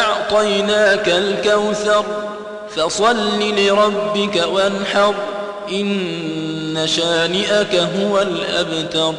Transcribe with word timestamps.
أعطيناك 0.00 1.08
الكوثر 1.08 2.04
فصل 2.76 3.40
لربك 3.40 4.44
وانحر 4.52 5.14
إن 5.70 6.82
شانئك 6.86 7.74
هو 7.74 8.18
الأبتر 8.22 9.14